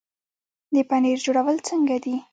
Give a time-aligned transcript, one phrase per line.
[0.73, 2.15] د پنیر جوړول څنګه دي؟